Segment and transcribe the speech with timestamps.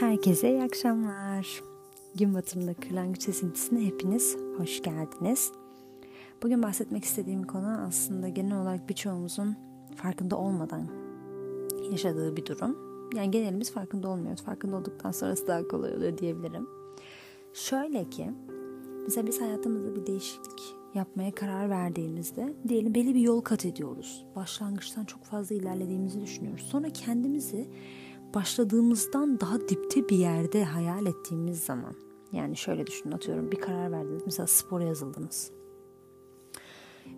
[0.00, 1.62] Herkese iyi akşamlar.
[2.14, 5.52] Gün batımında kırlangıç esintisine hepiniz hoş geldiniz.
[6.42, 9.56] Bugün bahsetmek istediğim konu aslında genel olarak birçoğumuzun
[9.94, 10.88] farkında olmadan
[11.90, 12.78] yaşadığı bir durum.
[13.16, 14.42] Yani genelimiz farkında olmuyoruz.
[14.42, 16.68] Farkında olduktan sonrası daha kolay oluyor diyebilirim.
[17.54, 18.30] Şöyle ki
[19.04, 24.26] mesela biz hayatımızda bir değişiklik yapmaya karar verdiğimizde diyelim belli bir yol kat ediyoruz.
[24.36, 26.64] Başlangıçtan çok fazla ilerlediğimizi düşünüyoruz.
[26.64, 27.68] Sonra kendimizi
[28.36, 31.94] başladığımızdan daha dipte bir yerde hayal ettiğimiz zaman
[32.32, 35.50] yani şöyle düşünün atıyorum bir karar verdiniz mesela spora yazıldınız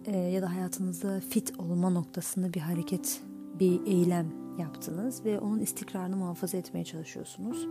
[0.07, 3.23] ee, ya da hayatınızda fit olma noktasında bir hareket
[3.61, 7.67] bir eylem yaptınız ve onun istikrarını muhafaza etmeye çalışıyorsunuz.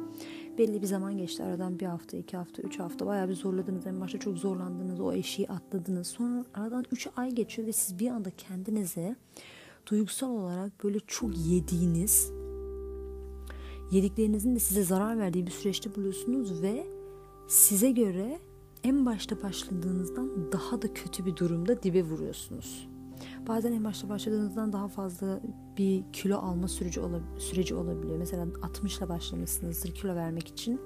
[0.57, 3.87] Belli bir zaman geçti aradan bir hafta, iki hafta, üç hafta bayağı bir zorladınız.
[3.87, 6.07] En başta çok zorlandınız, o eşiği atladınız.
[6.07, 9.15] Sonra aradan üç ay geçiyor ve siz bir anda kendinize
[9.91, 12.31] duygusal olarak böyle çok yediğiniz
[13.91, 16.87] yediklerinizin de size zarar verdiği bir süreçte buluyorsunuz ve
[17.47, 18.39] size göre
[18.83, 22.87] en başta başladığınızdan daha da kötü bir durumda dibe vuruyorsunuz.
[23.47, 25.41] Bazen en başta başladığınızdan daha fazla
[25.77, 27.01] bir kilo alma süreci,
[27.37, 28.17] süreci olabiliyor.
[28.17, 30.81] Mesela 60 ile başlamışsınızdır kilo vermek için.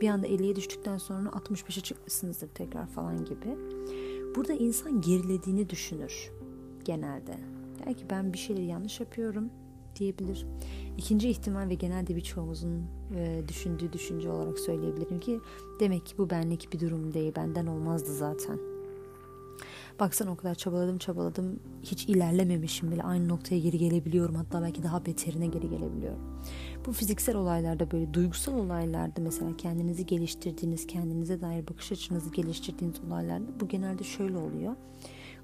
[0.00, 3.56] Bir anda 50'ye düştükten sonra 65'e çıkmışsınızdır tekrar falan gibi.
[4.36, 6.30] Burada insan gerilediğini düşünür
[6.84, 7.38] genelde.
[7.84, 9.50] Der ki ben bir şeyleri yanlış yapıyorum
[9.96, 10.46] diyebilir.
[10.98, 12.82] İkinci ihtimal ve genelde birçoğumuzun
[13.16, 15.40] e, düşündüğü düşünce olarak söyleyebilirim ki
[15.80, 17.32] demek ki bu benlik bir durum değil.
[17.36, 18.58] Benden olmazdı zaten.
[20.00, 25.06] Baksana o kadar çabaladım çabaladım hiç ilerlememişim bile aynı noktaya geri gelebiliyorum hatta belki daha
[25.06, 26.20] beterine geri gelebiliyorum.
[26.86, 33.60] Bu fiziksel olaylarda böyle duygusal olaylarda mesela kendinizi geliştirdiğiniz kendinize dair bakış açınızı geliştirdiğiniz olaylarda
[33.60, 34.76] bu genelde şöyle oluyor.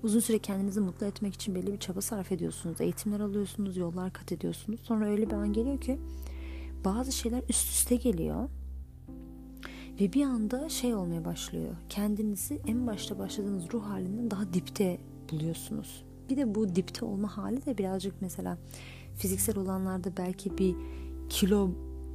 [0.03, 2.81] Uzun süre kendinizi mutlu etmek için belli bir çaba sarf ediyorsunuz.
[2.81, 4.81] Eğitimler alıyorsunuz, yollar kat ediyorsunuz.
[4.83, 5.99] Sonra öyle bir an geliyor ki
[6.85, 8.49] bazı şeyler üst üste geliyor.
[10.01, 11.77] Ve bir anda şey olmaya başlıyor.
[11.89, 14.99] Kendinizi en başta başladığınız ruh halinden daha dipte
[15.33, 16.05] buluyorsunuz.
[16.31, 18.59] Bir de bu dipte olma hali de birazcık mesela
[19.17, 20.77] fiziksel olanlarda belki bir
[21.29, 21.71] kilo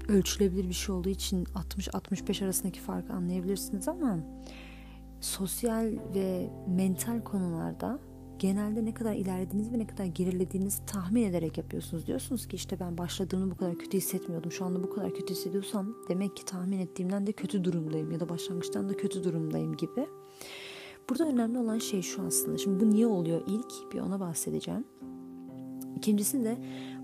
[0.08, 4.20] ölçülebilir bir şey olduğu için 60-65 arasındaki farkı anlayabilirsiniz ama
[5.22, 8.00] sosyal ve mental konularda
[8.40, 12.08] genelde ne kadar ilerlediğiniz ve ne kadar gerilediğinizi tahmin ederek yapıyorsunuz.
[12.08, 14.52] Diyorsunuz ki işte ben başladığımda bu kadar kötü hissetmiyordum.
[14.52, 18.30] Şu anda bu kadar kötü hissediyorsam demek ki tahmin ettiğimden de kötü durumdayım ya da
[18.30, 20.08] başlangıçtan da kötü durumdayım gibi.
[21.10, 22.58] Burada önemli olan şey şu aslında.
[22.58, 24.86] Şimdi bu niye oluyor ilk bir ona bahsedeceğim.
[25.98, 26.58] İkincisi de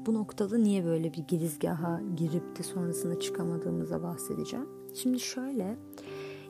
[0.05, 4.69] bu noktada niye böyle bir girizgaha girip de sonrasında çıkamadığımıza bahsedeceğim.
[4.93, 5.77] Şimdi şöyle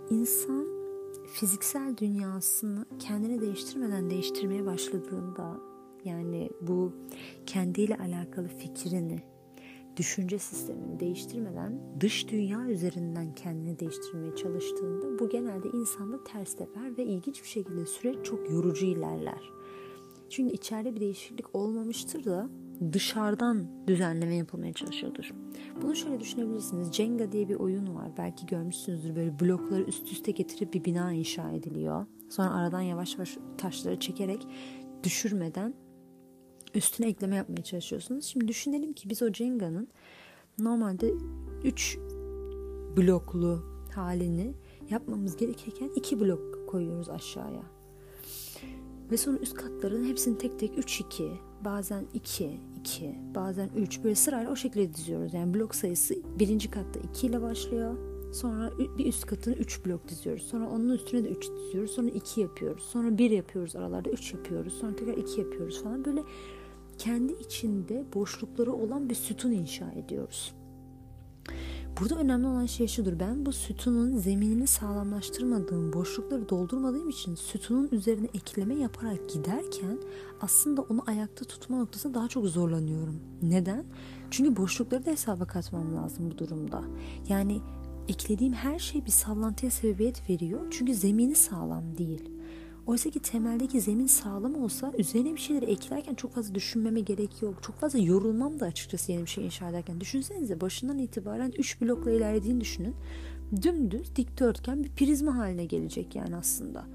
[0.10, 0.77] insan
[1.28, 5.60] fiziksel dünyasını kendini değiştirmeden değiştirmeye başladığında
[6.06, 6.94] yani bu
[7.46, 9.24] kendiyle alakalı fikrini,
[9.98, 17.04] düşünce sistemini değiştirmeden dış dünya üzerinden kendini değiştirmeye çalıştığında bu genelde insanda ters teper ve
[17.04, 19.52] ilginç bir şekilde süreç çok yorucu ilerler.
[20.30, 22.50] Çünkü içeride bir değişiklik olmamıştır da
[22.94, 25.34] dışarıdan düzenleme yapılmaya çalışıyordur.
[25.82, 26.92] Bunu şöyle düşünebilirsiniz.
[26.92, 28.12] Jenga diye bir oyun var.
[28.18, 29.16] Belki görmüşsünüzdür.
[29.16, 32.06] Böyle blokları üst üste getirip bir bina inşa ediliyor.
[32.30, 34.48] Sonra aradan yavaş yavaş taşları çekerek
[35.04, 35.74] düşürmeden
[36.76, 38.26] üstüne ekleme yapmaya çalışıyorsunuz.
[38.26, 39.88] Şimdi düşünelim ki biz o Jenga'nın
[40.60, 41.14] normalde
[41.64, 41.98] 3
[42.98, 43.64] bloklu
[43.96, 44.54] halini
[44.90, 47.64] yapmamız gerekirken 2 blok koyuyoruz aşağıya.
[49.12, 51.32] Ve sonra üst katların hepsini tek tek 3-2,
[51.66, 55.34] bazen 2, 2, bazen 3 böyle sırayla o şekilde diziyoruz.
[55.34, 57.98] Yani blok sayısı birinci katta 2 ile başlıyor.
[58.34, 60.44] Sonra bir üst katını 3 blok diziyoruz.
[60.44, 61.92] Sonra onun üstüne de 3 diziyoruz.
[61.92, 62.84] Sonra 2 yapıyoruz.
[62.84, 64.74] Sonra 1 yapıyoruz aralarda 3 yapıyoruz.
[64.74, 66.06] Sonra tekrar 2 yapıyoruz falan.
[66.06, 66.24] Böyle
[66.98, 70.54] kendi içinde boşlukları olan bir sütun inşa ediyoruz.
[72.00, 73.20] Burada önemli olan şey şudur.
[73.20, 79.98] Ben bu sütunun zeminini sağlamlaştırmadığım, boşlukları doldurmadığım için sütunun üzerine ekleme yaparak giderken
[80.42, 83.20] aslında onu ayakta tutma noktasında daha çok zorlanıyorum.
[83.42, 83.84] Neden?
[84.32, 86.84] Çünkü boşlukları da hesaba katmam lazım bu durumda.
[87.30, 87.62] Yani
[88.08, 90.62] eklediğim her şey bir sallantıya sebebiyet veriyor.
[90.72, 92.30] Çünkü zemini sağlam değil.
[92.88, 97.64] Oysa ki temeldeki zemin sağlam olsa üzerine bir şeyleri eklerken çok fazla düşünmeme gerek yok.
[97.64, 100.02] Çok fazla yorulmam da açıkçası yeni bir şey inşa ederken.
[100.02, 102.96] Düşünsenize başından itibaren 3 blokla ilerlediğini düşünün.
[103.62, 106.86] Dümdüz dikdörtgen bir prizma haline gelecek yani aslında.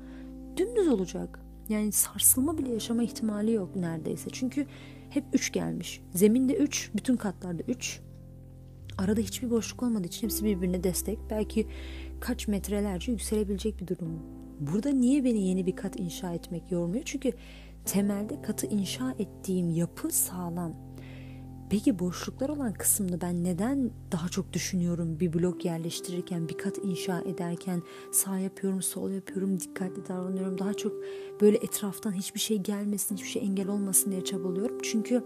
[0.57, 1.41] Dümdüz olacak.
[1.69, 4.31] Yani sarsılma bile yaşama ihtimali yok neredeyse.
[4.33, 4.67] Çünkü
[5.11, 6.01] hep 3 gelmiş.
[6.15, 8.01] Zeminde 3, bütün katlarda 3.
[8.99, 11.19] Arada hiçbir boşluk olmadığı için hepsi birbirine destek.
[11.31, 11.67] Belki
[12.21, 14.43] kaç metrelerce yükselebilecek bir durum
[14.73, 17.03] Burada niye beni yeni bir kat inşa etmek yormuyor?
[17.05, 17.33] Çünkü
[17.85, 20.73] temelde katı inşa ettiğim yapı sağlam.
[21.71, 27.21] Peki boşluklar olan kısımda ben neden daha çok düşünüyorum bir blok yerleştirirken, bir kat inşa
[27.21, 27.83] ederken
[28.13, 30.59] sağ yapıyorum, sol yapıyorum, dikkatli davranıyorum.
[30.59, 30.93] Daha çok
[31.41, 34.79] böyle etraftan hiçbir şey gelmesin, hiçbir şey engel olmasın diye çabalıyorum.
[34.83, 35.25] Çünkü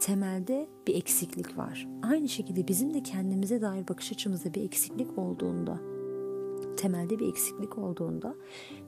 [0.00, 1.88] temelde bir eksiklik var.
[2.02, 5.80] Aynı şekilde bizim de kendimize dair bakış açımızda bir eksiklik olduğunda,
[6.80, 8.34] temelde bir eksiklik olduğunda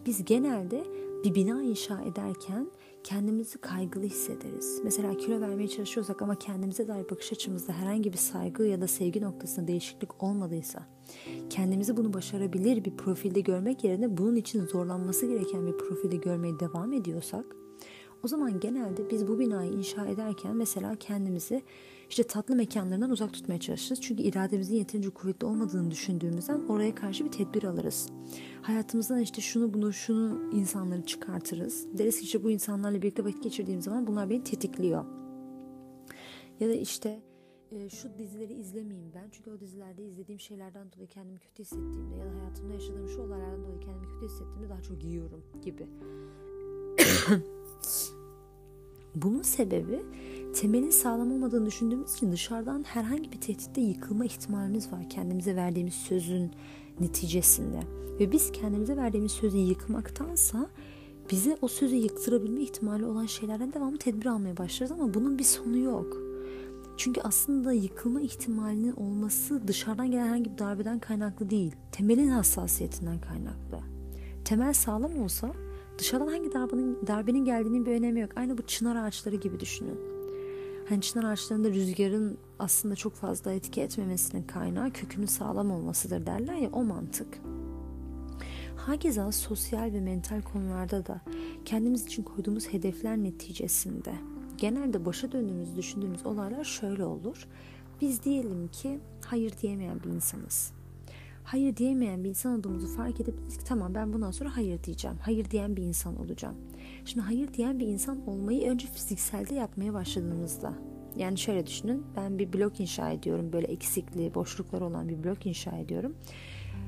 [0.07, 0.85] biz genelde
[1.25, 2.71] bir bina inşa ederken
[3.05, 4.81] kendimizi kaygılı hissederiz.
[4.85, 9.23] Mesela kilo vermeye çalışıyorsak ama kendimize dair bakış açımızda herhangi bir saygı ya da sevgi
[9.23, 10.87] noktasında değişiklik olmadıysa,
[11.51, 16.93] kendimizi bunu başarabilir bir profilde görmek yerine bunun için zorlanması gereken bir profilde görmeye devam
[16.93, 17.45] ediyorsak,
[18.25, 21.63] o zaman genelde biz bu binayı inşa ederken mesela kendimizi
[22.13, 24.01] işte tatlı mekanlarından uzak tutmaya çalışırız.
[24.01, 28.09] Çünkü irademizin yeterince kuvvetli olmadığını düşündüğümüzden oraya karşı bir tedbir alırız.
[28.63, 31.99] Hayatımızdan işte şunu bunu şunu insanları çıkartırız.
[31.99, 35.05] Deriz ki işte bu insanlarla birlikte vakit geçirdiğim zaman bunlar beni tetikliyor.
[36.61, 37.23] Ya da işte
[37.71, 39.31] e, şu dizileri izlemeyeyim ben.
[39.31, 43.65] Çünkü o dizilerde izlediğim şeylerden dolayı kendimi kötü hissettiğimde ya da hayatımda yaşadığım şu olaylardan
[43.65, 45.87] dolayı kendimi kötü hissettiğimde daha çok yiyorum gibi.
[49.15, 50.03] Bunun sebebi
[50.53, 55.11] temelin sağlam olmadığını düşündüğümüz için dışarıdan herhangi bir tehditte yıkılma ihtimalimiz var.
[55.11, 56.51] Kendimize verdiğimiz sözün
[57.01, 57.81] neticesinde.
[58.21, 60.67] Ve biz kendimize verdiğimiz sözü yıkmaktansa
[61.31, 65.79] bize o sözü yıktırabilme ihtimali olan şeylerden devamlı tedbir almaya başlarız ama bunun bir sonu
[65.79, 66.17] yok.
[66.97, 71.73] Çünkü aslında yıkılma ihtimalinin olması dışarıdan gelen herhangi bir darbeden kaynaklı değil.
[71.93, 73.79] Temelin hassasiyetinden kaynaklı.
[74.45, 75.53] Temel sağlam olsa
[75.99, 78.31] dışarıdan hangi darbenin, darbenin geldiğinin bir önemi yok.
[78.37, 80.22] Aynı bu çınar ağaçları gibi düşünün.
[80.89, 86.71] Hani çınar ağaçlarında rüzgarın aslında çok fazla etki etmemesinin kaynağı kökünün sağlam olmasıdır derler ya
[86.73, 87.39] o mantık.
[88.77, 91.21] Hakeza sosyal ve mental konularda da
[91.65, 94.15] kendimiz için koyduğumuz hedefler neticesinde
[94.59, 97.49] genelde başa döndüğümüz düşündüğümüz olaylar şöyle olur.
[98.01, 100.73] Biz diyelim ki hayır diyemeyen bir insanız.
[101.45, 105.17] Hayır diyemeyen bir insan olduğumuzu fark edip ki tamam ben bundan sonra hayır diyeceğim.
[105.23, 106.57] Hayır diyen bir insan olacağım.
[107.05, 110.75] Şimdi hayır diyen bir insan olmayı önce fizikselde yapmaya başladığımızda
[111.17, 115.77] yani şöyle düşünün ben bir blok inşa ediyorum böyle eksikli boşluklar olan bir blok inşa
[115.77, 116.17] ediyorum.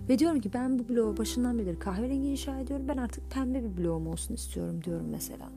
[0.08, 2.88] Ve diyorum ki ben bu bloğu başından beri kahverengi inşa ediyorum.
[2.88, 5.48] Ben artık pembe bir bloğum olsun istiyorum diyorum mesela.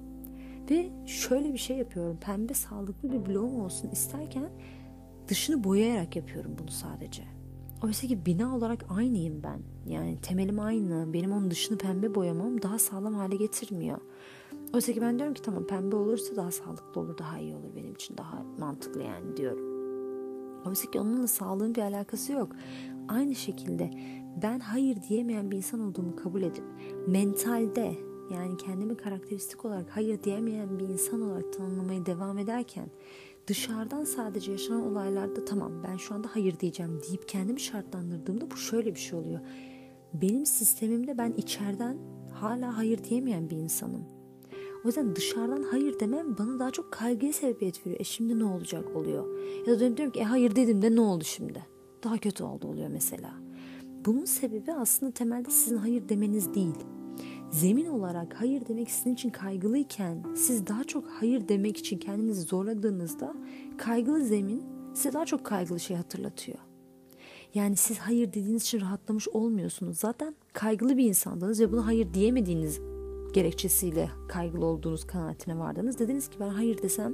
[0.69, 2.17] Ve şöyle bir şey yapıyorum.
[2.21, 4.49] Pembe sağlıklı bir bloğum olsun isterken
[5.27, 7.36] dışını boyayarak yapıyorum bunu sadece.
[7.83, 9.59] Oysa ki bina olarak aynıyım ben.
[9.87, 11.13] Yani temelim aynı.
[11.13, 13.97] Benim onun dışını pembe boyamam daha sağlam hale getirmiyor.
[14.73, 17.93] Oysa ki ben diyorum ki tamam pembe olursa daha sağlıklı olur, daha iyi olur benim
[17.93, 19.77] için, daha mantıklı yani diyorum.
[20.65, 22.51] Oysa ki onunla sağlığın bir alakası yok.
[23.07, 23.91] Aynı şekilde
[24.41, 26.63] ben hayır diyemeyen bir insan olduğumu kabul edip
[27.07, 27.95] mentalde
[28.33, 32.89] yani kendimi karakteristik olarak hayır diyemeyen bir insan olarak tanımlamaya devam ederken
[33.47, 38.95] dışarıdan sadece yaşanan olaylarda tamam ben şu anda hayır diyeceğim deyip kendimi şartlandırdığımda bu şöyle
[38.95, 39.39] bir şey oluyor.
[40.13, 41.97] Benim sistemimde ben içeriden
[42.33, 44.05] hala hayır diyemeyen bir insanım.
[44.83, 47.99] O yüzden dışarıdan hayır demem bana daha çok kaygıya sebebiyet veriyor.
[47.99, 49.25] E şimdi ne olacak oluyor.
[49.67, 51.65] Ya da diyorum ki e hayır dedim de ne oldu şimdi?
[52.03, 53.33] Daha kötü oldu oluyor mesela.
[54.05, 56.75] Bunun sebebi aslında temelde sizin hayır demeniz değil.
[57.51, 63.33] Zemin olarak hayır demek sizin için kaygılıyken siz daha çok hayır demek için kendinizi zorladığınızda
[63.77, 64.63] kaygılı zemin
[64.93, 66.57] size daha çok kaygılı şey hatırlatıyor.
[67.53, 69.97] Yani siz hayır dediğiniz için rahatlamış olmuyorsunuz.
[69.97, 72.79] Zaten kaygılı bir insandınız ve buna hayır diyemediğiniz
[73.33, 75.99] gerekçesiyle kaygılı olduğunuz kanaatine vardınız.
[75.99, 77.13] Dediniz ki ben hayır desem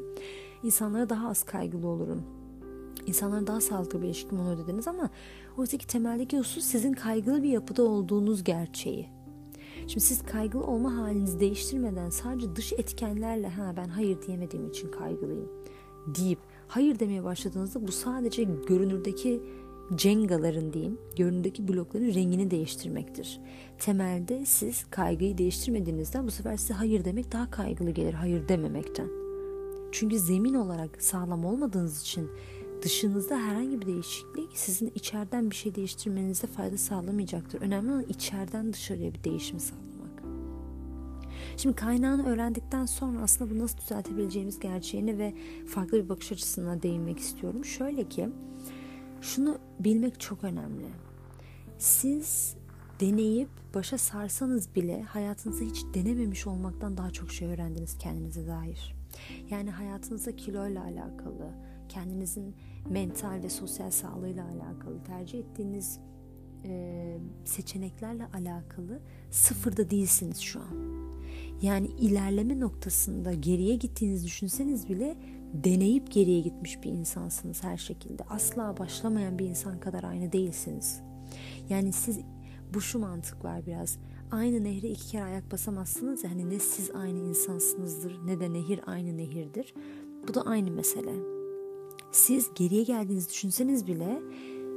[0.64, 2.24] insanlara daha az kaygılı olurum.
[3.06, 5.10] İnsanlara daha sağlıklı bir ilişkim olur dediniz ama
[5.58, 9.23] oysa ki temeldeki husus sizin kaygılı bir yapıda olduğunuz gerçeği.
[9.88, 15.50] Şimdi siz kaygılı olma halinizi değiştirmeden sadece dış etkenlerle ha ben hayır diyemediğim için kaygılıyım
[16.08, 19.42] deyip hayır demeye başladığınızda bu sadece görünürdeki
[19.96, 23.40] cengaların diyeyim, görünürdeki blokların rengini değiştirmektir.
[23.80, 29.08] Temelde siz kaygıyı değiştirmediğinizden bu sefer size hayır demek daha kaygılı gelir hayır dememekten.
[29.92, 32.30] Çünkü zemin olarak sağlam olmadığınız için
[32.84, 37.62] dışınızda herhangi bir değişiklik sizin içeriden bir şey değiştirmenize fayda sağlamayacaktır.
[37.62, 40.24] Önemli olan içeriden dışarıya bir değişim sağlamak.
[41.58, 45.34] Şimdi kaynağını öğrendikten sonra aslında bunu nasıl düzeltebileceğimiz gerçeğini ve
[45.68, 47.66] farklı bir bakış açısına değinmek istiyorum.
[47.66, 48.30] Şöyle ki
[49.22, 50.86] şunu bilmek çok önemli.
[51.78, 52.56] Siz
[53.00, 58.96] deneyip başa sarsanız bile hayatınızda hiç denememiş olmaktan daha çok şey öğrendiniz kendinize dair.
[59.50, 61.52] Yani hayatınızda kiloyla alakalı,
[61.90, 62.56] kendinizin
[62.90, 66.00] mental ve sosyal sağlığıyla alakalı, tercih ettiğiniz
[66.66, 71.04] e, seçeneklerle alakalı sıfırda değilsiniz şu an.
[71.62, 75.18] Yani ilerleme noktasında geriye gittiğinizi düşünseniz bile
[75.54, 78.24] deneyip geriye gitmiş bir insansınız her şekilde.
[78.24, 81.02] Asla başlamayan bir insan kadar aynı değilsiniz.
[81.70, 82.20] Yani siz
[82.74, 83.98] bu şu mantık var biraz.
[84.32, 88.82] Aynı nehre iki kere ayak basamazsınız ya hani ne siz aynı insansınızdır ne de nehir
[88.86, 89.74] aynı nehirdir.
[90.28, 91.33] Bu da aynı mesele.
[92.14, 94.22] Siz geriye geldiğinizi düşünseniz bile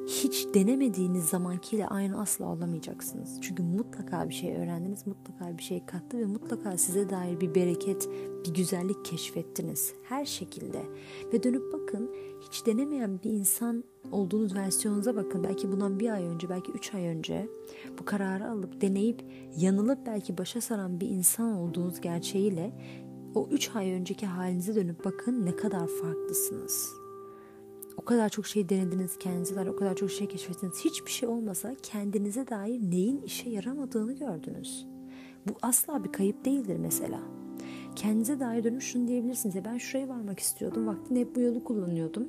[0.07, 3.41] hiç denemediğiniz zamankiyle aynı asla olamayacaksınız.
[3.41, 8.09] Çünkü mutlaka bir şey öğrendiniz, mutlaka bir şey kattı ve mutlaka size dair bir bereket,
[8.45, 10.83] bir güzellik keşfettiniz her şekilde.
[11.33, 15.45] Ve dönüp bakın hiç denemeyen bir insan olduğunuz versiyonunuza bakın.
[15.45, 17.49] Belki bundan bir ay önce, belki üç ay önce
[17.99, 19.25] bu kararı alıp deneyip
[19.57, 22.73] yanılıp belki başa saran bir insan olduğunuz gerçeğiyle
[23.35, 27.06] o üç ay önceki halinize dönüp bakın ne kadar farklısınız.
[27.97, 30.85] O kadar çok şey denediniz kendinize dair, o kadar çok şey keşfettiniz.
[30.85, 34.87] Hiçbir şey olmasa kendinize dair neyin işe yaramadığını gördünüz.
[35.49, 37.21] Bu asla bir kayıp değildir mesela.
[37.97, 39.55] Kendinize dair dönüp şunu diyebilirsiniz.
[39.55, 40.87] Ya ben şuraya varmak istiyordum.
[40.87, 42.29] Vaktinde hep bu yolu kullanıyordum.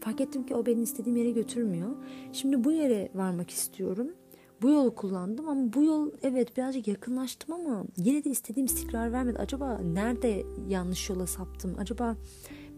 [0.00, 1.90] Fark ettim ki o beni istediğim yere götürmüyor.
[2.32, 4.08] Şimdi bu yere varmak istiyorum.
[4.62, 9.38] Bu yolu kullandım ama bu yol evet birazcık yakınlaştım ama yine de istediğim istikrar vermedi.
[9.38, 11.76] Acaba nerede yanlış yola saptım?
[11.78, 12.16] Acaba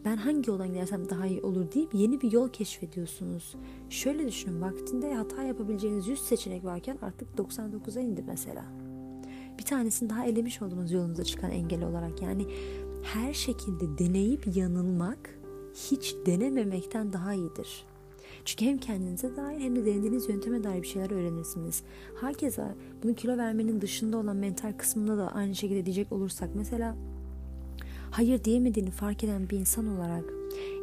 [0.05, 3.55] ben hangi yoldan gidersem daha iyi olur deyip yeni bir yol keşfediyorsunuz.
[3.91, 8.65] Şöyle düşünün vaktinde hata yapabileceğiniz 100 seçenek varken artık 99'a indi mesela.
[9.59, 12.23] Bir tanesini daha elemiş oldunuz yolunuza çıkan engel olarak.
[12.23, 12.47] Yani
[13.03, 15.39] her şekilde deneyip yanılmak
[15.75, 17.85] hiç denememekten daha iyidir.
[18.45, 21.83] Çünkü hem kendinize dair hem de denediğiniz yönteme dair bir şeyler öğrenirsiniz.
[22.21, 26.97] Herkese bunu kilo vermenin dışında olan mental kısmında da aynı şekilde diyecek olursak mesela
[28.15, 30.25] hayır diyemediğini fark eden bir insan olarak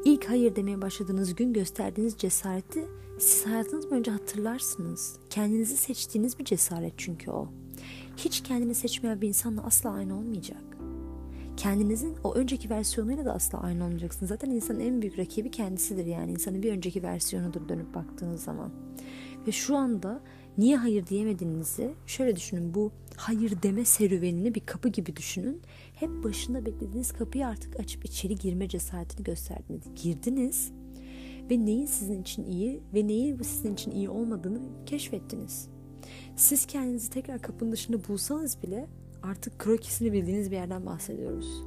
[0.06, 2.88] ilk hayır demeye başladığınız gün gösterdiğiniz cesareti
[3.20, 5.16] siz hayatınız boyunca hatırlarsınız.
[5.30, 7.48] Kendinizi seçtiğiniz bir cesaret çünkü o.
[8.18, 10.64] Hiç kendini seçmeyen bir insanla asla aynı olmayacak.
[11.58, 14.30] Kendinizin o önceki versiyonuyla da asla aynı olmayacaksınız.
[14.30, 16.32] Zaten insanın en büyük rakibi kendisidir yani.
[16.32, 18.72] insanın bir önceki versiyonudur dönüp baktığınız zaman.
[19.48, 20.22] Ve şu anda
[20.58, 22.74] niye hayır diyemediğinizi şöyle düşünün.
[22.74, 25.62] Bu hayır deme serüvenini bir kapı gibi düşünün.
[25.93, 29.84] Hep başında beklediğiniz kapıyı artık açıp içeri girme cesaretini gösterdiniz.
[30.03, 30.72] Girdiniz
[31.50, 35.67] ve neyin sizin için iyi ve neyin sizin için iyi olmadığını keşfettiniz.
[36.36, 38.88] Siz kendinizi tekrar kapının dışında bulsanız bile
[39.24, 41.63] artık krokisini bildiğiniz bir yerden bahsediyoruz.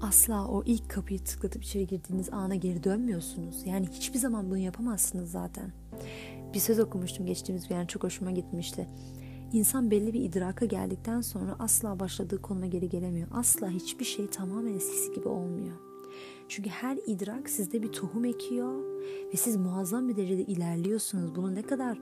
[0.00, 3.66] Asla o ilk kapıyı tıklatıp içeri girdiğiniz ana geri dönmüyorsunuz.
[3.66, 5.72] Yani hiçbir zaman bunu yapamazsınız zaten.
[6.54, 8.88] Bir söz okumuştum geçtiğimiz gün yani çok hoşuma gitmişti.
[9.52, 13.28] İnsan belli bir idraka geldikten sonra asla başladığı konuma geri gelemiyor.
[13.32, 15.76] Asla hiçbir şey tamamen eskisi gibi olmuyor.
[16.48, 18.84] Çünkü her idrak sizde bir tohum ekiyor
[19.32, 21.34] ve siz muazzam bir derecede ilerliyorsunuz.
[21.36, 21.98] Bunu ne kadar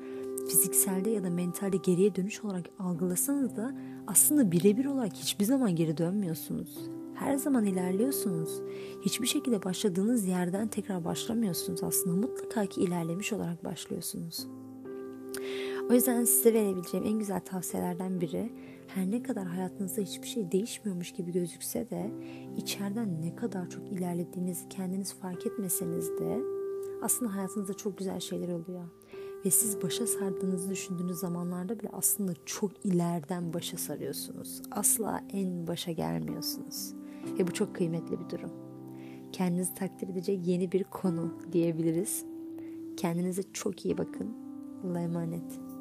[0.48, 3.74] fizikselde ya da mentalde geriye dönüş olarak algılasanız da
[4.06, 7.01] aslında birebir olarak hiçbir zaman geri dönmüyorsunuz.
[7.24, 8.62] Her zaman ilerliyorsunuz.
[9.02, 12.26] Hiçbir şekilde başladığınız yerden tekrar başlamıyorsunuz aslında.
[12.26, 14.46] Mutlaka ki ilerlemiş olarak başlıyorsunuz.
[15.90, 18.52] O yüzden size verebileceğim en güzel tavsiyelerden biri
[18.86, 22.10] her ne kadar hayatınızda hiçbir şey değişmiyormuş gibi gözükse de
[22.56, 26.40] içeriden ne kadar çok ilerlediğinizi kendiniz fark etmeseniz de
[27.02, 28.84] aslında hayatınızda çok güzel şeyler oluyor.
[29.44, 34.62] Ve siz başa sardığınızı düşündüğünüz zamanlarda bile aslında çok ileriden başa sarıyorsunuz.
[34.70, 37.01] Asla en başa gelmiyorsunuz.
[37.38, 38.50] Ve bu çok kıymetli bir durum.
[39.32, 42.24] Kendinizi takdir edecek yeni bir konu diyebiliriz.
[42.96, 44.36] Kendinize çok iyi bakın.
[44.84, 45.71] Allah'a emanet.